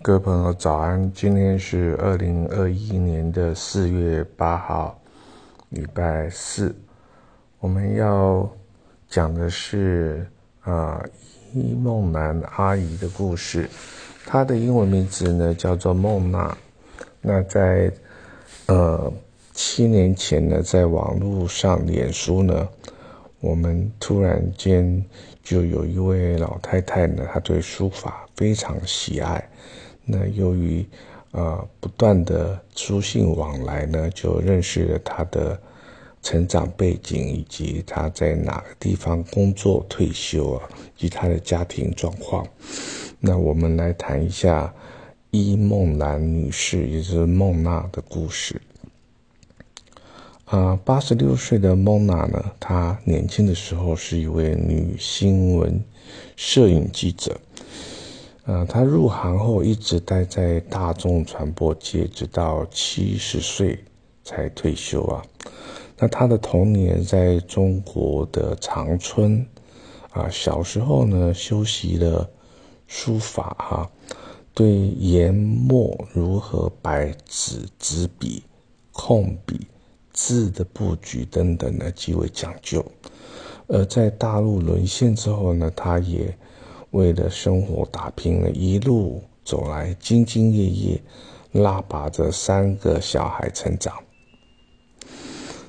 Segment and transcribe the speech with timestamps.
[0.00, 4.96] 各位朋友早安，今天是二零二一年的四月八号，
[5.70, 6.72] 礼拜四。
[7.58, 8.48] 我们要
[9.08, 10.24] 讲的是
[10.60, 11.04] 啊
[11.52, 13.68] 伊梦兰阿姨的故事。
[14.24, 16.56] 她的英文名字呢叫做梦娜。
[17.20, 17.90] 那在
[18.66, 19.12] 呃
[19.52, 22.68] 七年前呢，在网络上脸书呢，
[23.40, 25.04] 我们突然间
[25.42, 29.44] 就有一位老太太呢，她对书法非常喜爱。
[30.10, 30.84] 那由于
[31.32, 35.60] 啊不断的书信往来呢，就认识了他的
[36.22, 42.46] 成长背景，以及他在哪个地方工作退休啊，以及他的家庭状况。
[43.20, 44.74] 那我们来谈一下
[45.30, 48.60] 伊梦兰女士，也就是孟娜的故事。
[50.46, 55.78] 啊，八十六岁的孟娜呢，她年轻的时候是一位女新闻
[56.36, 57.38] 摄影记者。
[58.48, 63.78] 呃，他入行后一直待在大众传播界，直到七十岁
[64.24, 65.22] 才退休啊。
[65.98, 69.46] 那他的童年在中国的长春
[70.12, 72.26] 啊，小时候呢修习了
[72.86, 73.90] 书法哈，
[74.54, 78.42] 对研墨如何摆纸、纸笔、
[78.92, 79.66] 控笔、
[80.14, 82.82] 字的布局等等呢极为讲究。
[83.66, 86.34] 而在大陆沦陷之后呢，他也。
[86.90, 91.02] 为了生活打拼了一路走来，兢兢业业，
[91.52, 93.92] 拉拔着三个小孩成长。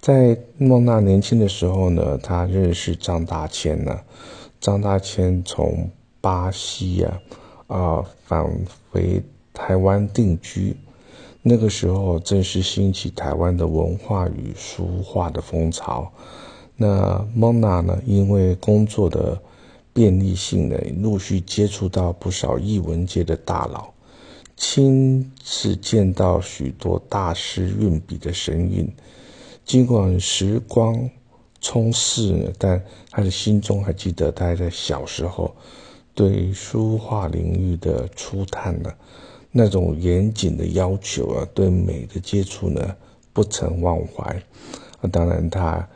[0.00, 4.00] 在孟娜年轻的时候呢，她认识张大千呢。
[4.60, 7.20] 张大千从巴西啊
[7.66, 8.46] 啊返
[8.90, 9.22] 回
[9.52, 10.76] 台湾定居，
[11.42, 16.12] 那个时候正是兴起台湾的文化与书画的风潮。
[16.76, 19.40] 那孟娜呢，因为工作的。
[19.92, 23.92] 便利性呢，陆续接触到不少艺文界的大佬，
[24.56, 28.88] 亲自见到许多大师运笔的神韵。
[29.64, 31.10] 尽管时光
[31.60, 35.54] 冲逝，但他的心中还记得他在小时候
[36.14, 38.92] 对书画领域的初探呢，
[39.50, 42.96] 那种严谨的要求啊，对美的接触呢，
[43.32, 44.24] 不曾忘怀。
[45.00, 45.88] 啊，当然他。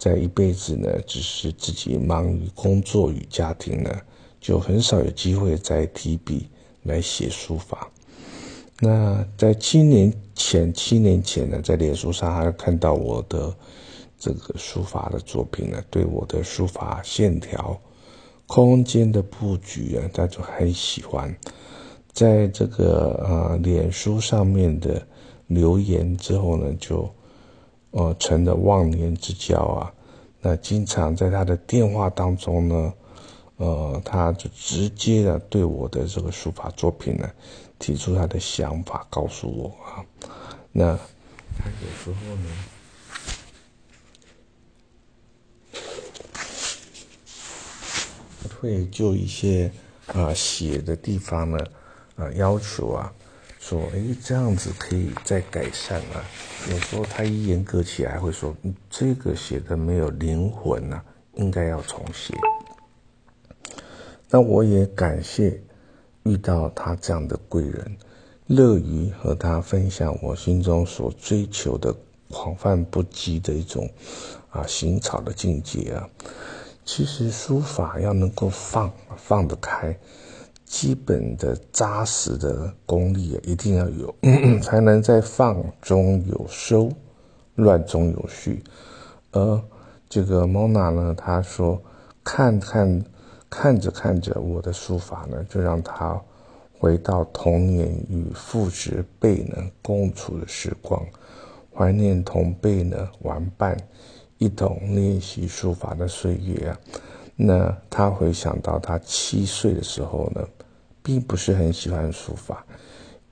[0.00, 3.94] 在一辈子呢，只是自己忙于工作与家庭呢，
[4.40, 6.48] 就很少有机会再提笔
[6.84, 7.86] 来写书法。
[8.80, 13.54] 那在七年前，七年前呢，在脸书上还看到我的
[14.18, 17.78] 这个书法的作品呢，对我的书法线条、
[18.46, 21.36] 空间的布局啊，他就很喜欢。
[22.14, 25.06] 在这个呃脸书上面的
[25.48, 27.06] 留言之后呢，就。
[27.90, 29.92] 呃，成了忘年之交啊。
[30.40, 32.94] 那经常在他的电话当中呢，
[33.56, 37.30] 呃，他就直接的对我的这个书法作品呢，
[37.78, 40.04] 提出他的想法，告诉我啊。
[40.72, 40.96] 那
[41.58, 42.48] 他有时候呢，
[48.60, 49.70] 会就一些
[50.06, 51.58] 啊写的地方呢，
[52.16, 53.12] 啊要求啊。
[53.58, 56.24] 说，哎，这样子可以再改善啊。
[56.68, 58.54] 有时候他一严格起来，会说，
[58.90, 61.02] 这个写的没有灵魂啊，
[61.34, 62.34] 应该要重写。
[64.28, 65.60] 那我也感谢
[66.24, 67.96] 遇到他这样的贵人，
[68.46, 71.94] 乐于和他分享我心中所追求的
[72.28, 73.88] 广泛不羁的一种
[74.50, 76.08] 啊行草的境界啊。
[76.84, 79.98] 其实书法要能够放放得开。
[80.70, 84.14] 基本的扎实的功力啊一定要有，
[84.62, 86.88] 才能在放中有收，
[87.56, 88.62] 乱中有序。
[89.32, 89.60] 而
[90.08, 91.82] 这个蒙娜呢，他说
[92.22, 93.04] 看看
[93.50, 96.18] 看着看着我的书法呢，就让他
[96.78, 101.04] 回到童年与父执辈呢共处的时光，
[101.74, 103.76] 怀念同辈呢玩伴
[104.38, 106.78] 一同练习书法的岁月啊。
[107.34, 110.46] 那他回想到他七岁的时候呢。
[111.02, 112.64] 并不是很喜欢书法，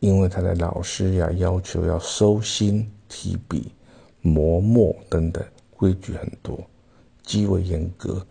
[0.00, 3.73] 因为他的老师呀要求要收心、提笔、
[4.20, 6.59] 磨墨等等，规矩很多，
[7.23, 8.26] 极为严格。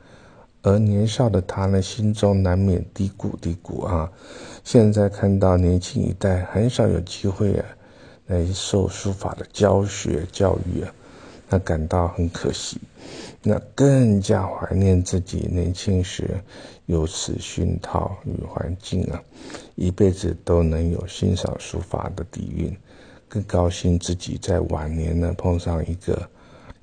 [0.63, 4.11] 而年少的他呢，心中难免嘀咕嘀咕啊。
[4.63, 7.65] 现在看到年轻一代很少有机会啊，
[8.25, 10.93] 来受书法的教学教育啊，
[11.49, 12.79] 他感到很可惜。
[13.41, 16.29] 那更加怀念自己年轻时
[16.87, 19.23] 有此熏陶与环境啊，
[19.75, 22.75] 一辈子都能有欣赏书法的底蕴，
[23.29, 26.29] 更高兴自己在晚年呢碰上一个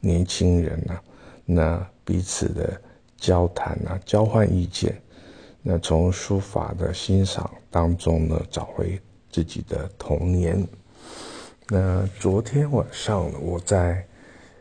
[0.00, 1.02] 年轻人啊，
[1.44, 2.80] 那彼此的
[3.18, 4.98] 交谈啊，交换意见，
[5.62, 8.98] 那从书法的欣赏当中呢找回
[9.30, 10.66] 自己的童年。
[11.68, 14.06] 那昨天晚上我在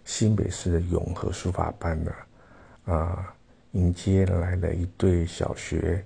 [0.06, 2.12] 新北市的永和书法班呢，
[2.86, 3.34] 啊，
[3.72, 6.04] 迎接来了一对小学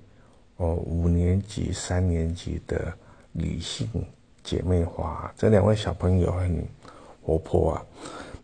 [0.57, 2.93] 哦五年级、三年级的
[3.31, 3.87] 女性
[4.43, 5.31] 姐妹花。
[5.35, 6.65] 这两位小朋友很
[7.21, 7.85] 活泼啊，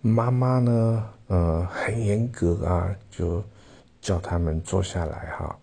[0.01, 3.43] 妈妈呢，呃，很严格啊，就
[4.01, 5.57] 叫他们坐下来哈，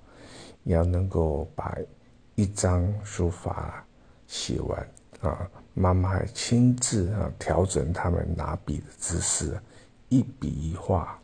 [0.65, 1.77] 要能够把
[2.37, 3.85] 一张书法
[4.27, 4.89] 写完
[5.21, 5.51] 啊。
[5.75, 9.59] 妈妈还亲自啊调整他们拿笔的姿势。
[10.09, 11.17] 一笔一画，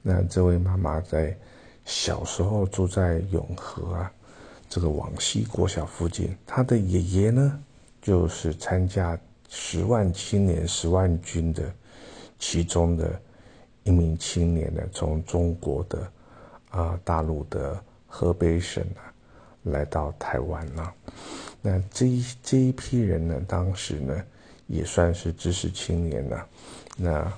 [0.00, 1.36] 那这位妈妈在
[1.84, 4.12] 小时候住在永和啊，
[4.68, 6.32] 这个往西国小附近。
[6.46, 7.60] 她的爷爷呢，
[8.00, 9.18] 就是参加
[9.48, 11.74] 十万青年十万军的
[12.38, 13.20] 其中的
[13.82, 16.12] 一名青年呢，从中国的
[16.70, 19.02] 啊大陆的河北省啊
[19.64, 20.94] 来到台湾了。
[21.62, 24.22] 那这一这一批人呢，当时呢
[24.66, 26.46] 也算是知识青年了。
[26.96, 27.32] 那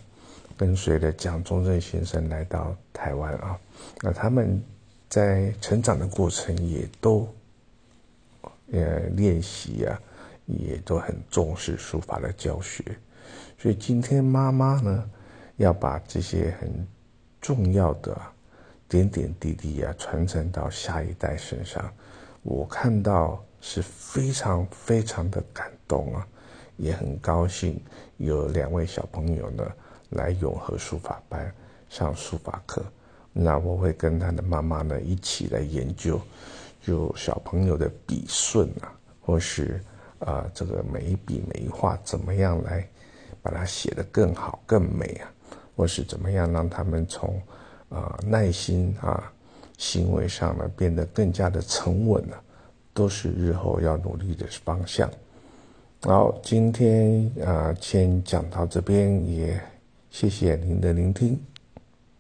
[0.57, 3.59] 跟随着蒋中正先生来到台湾啊，
[4.01, 4.63] 那他们
[5.09, 7.29] 在成长的过程也都
[8.73, 10.01] 呃练习啊，
[10.47, 12.83] 也都很重视书法的教学，
[13.59, 15.11] 所以今天妈妈呢
[15.57, 16.87] 要把这些很
[17.41, 18.17] 重要的
[18.89, 21.93] 点点滴滴啊传承到下一代身上，
[22.45, 26.25] 我看到是非常非常的感动啊，
[26.77, 27.83] 也很高兴
[28.19, 29.65] 有两位小朋友呢。
[30.11, 31.53] 来永和书法班
[31.89, 32.85] 上书法课，
[33.33, 36.21] 那我会跟他的妈妈呢一起来研究，
[36.81, 39.83] 就小朋友的笔顺啊，或是
[40.21, 42.87] 啊这个每一笔每一画怎么样来
[43.43, 45.33] 把它写得更好更美啊，
[45.75, 47.43] 或是怎么样让他们从
[47.89, 49.33] 啊耐心啊
[49.79, 52.43] 行为上呢变得更加的沉稳了，
[52.93, 55.11] 都是日后要努力的方向。
[56.03, 59.61] 好，今天啊先讲到这边也。
[60.11, 61.37] 谢谢您的聆听。